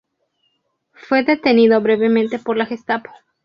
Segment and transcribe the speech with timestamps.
[0.93, 3.11] Fue detenido brevemente por la Gestapo.